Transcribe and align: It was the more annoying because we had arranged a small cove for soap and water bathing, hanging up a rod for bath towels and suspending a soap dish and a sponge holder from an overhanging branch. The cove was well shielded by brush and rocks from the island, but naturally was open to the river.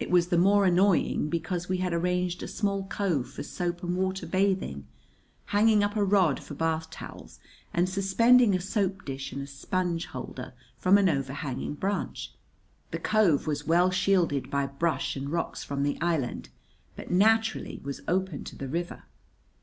It 0.00 0.10
was 0.10 0.28
the 0.28 0.38
more 0.38 0.64
annoying 0.64 1.28
because 1.28 1.68
we 1.68 1.76
had 1.76 1.92
arranged 1.92 2.42
a 2.42 2.48
small 2.48 2.84
cove 2.84 3.28
for 3.28 3.42
soap 3.42 3.82
and 3.82 3.94
water 3.94 4.26
bathing, 4.26 4.86
hanging 5.48 5.84
up 5.84 5.96
a 5.96 6.02
rod 6.02 6.42
for 6.42 6.54
bath 6.54 6.88
towels 6.88 7.40
and 7.74 7.86
suspending 7.86 8.54
a 8.54 8.60
soap 8.62 9.04
dish 9.04 9.32
and 9.34 9.42
a 9.42 9.46
sponge 9.46 10.06
holder 10.06 10.54
from 10.78 10.96
an 10.96 11.10
overhanging 11.10 11.74
branch. 11.74 12.32
The 12.90 12.98
cove 12.98 13.46
was 13.46 13.66
well 13.66 13.90
shielded 13.90 14.50
by 14.50 14.64
brush 14.66 15.14
and 15.14 15.28
rocks 15.28 15.62
from 15.62 15.82
the 15.82 16.00
island, 16.00 16.48
but 16.96 17.10
naturally 17.10 17.82
was 17.84 18.00
open 18.08 18.44
to 18.44 18.56
the 18.56 18.68
river. 18.68 19.02